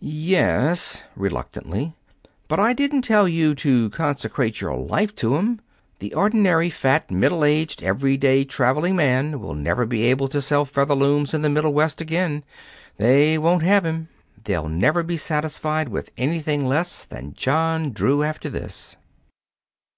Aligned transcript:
"Yes," 0.00 1.02
reluctantly; 1.16 1.94
"but 2.46 2.60
I 2.60 2.74
didn't 2.74 3.00
tell 3.00 3.26
you 3.26 3.54
to 3.54 3.88
consecrate 3.88 4.60
your 4.60 4.76
life 4.76 5.14
to 5.14 5.38
'em. 5.38 5.62
The 5.98 6.12
ordinary 6.12 6.68
fat, 6.68 7.10
middle 7.10 7.42
aged, 7.42 7.82
every 7.82 8.18
day 8.18 8.44
traveling 8.44 8.96
man 8.96 9.40
will 9.40 9.54
never 9.54 9.86
be 9.86 10.02
able 10.02 10.28
to 10.28 10.42
sell 10.42 10.66
Featherlooms 10.66 11.32
in 11.32 11.40
the 11.40 11.48
Middle 11.48 11.72
West 11.72 12.02
again. 12.02 12.44
They 12.98 13.38
won't 13.38 13.62
have 13.62 13.86
'em. 13.86 14.08
They'll 14.44 14.68
never 14.68 15.02
be 15.02 15.16
satisfied 15.16 15.88
with 15.88 16.10
anything 16.18 16.66
less 16.66 17.06
than 17.06 17.32
John 17.32 17.92
Drew 17.92 18.22
after 18.22 18.50
this." 18.50 18.96